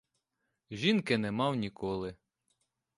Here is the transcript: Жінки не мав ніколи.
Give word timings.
Жінки 0.71 1.17
не 1.17 1.31
мав 1.31 1.55
ніколи. 1.55 2.15